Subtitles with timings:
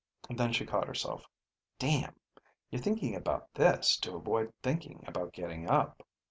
[0.31, 1.27] Then she caught herself.
[1.77, 2.15] Damn,
[2.71, 3.21] you're thinking
[3.53, 6.01] this to avoid thinking about getting up.